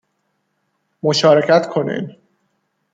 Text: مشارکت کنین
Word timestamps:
مشارکت 1.03 1.69
کنین 1.69 2.15